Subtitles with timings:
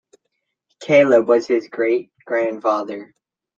[0.79, 3.13] Caleb was his great-grandfather.